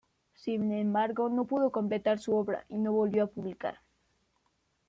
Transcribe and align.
Sin 0.33 0.71
embargo 0.71 1.29
no 1.29 1.45
pudo 1.45 1.71
completar 1.71 2.17
su 2.17 2.33
obra 2.35 2.65
y 2.69 2.79
no 2.79 2.91
volvió 2.91 3.25
a 3.25 3.29
publicar. 3.29 3.77